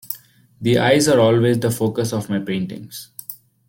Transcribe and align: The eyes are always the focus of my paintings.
The 0.59 0.79
eyes 0.79 1.07
are 1.09 1.19
always 1.19 1.59
the 1.59 1.69
focus 1.69 2.11
of 2.11 2.27
my 2.27 2.39
paintings. 2.39 3.11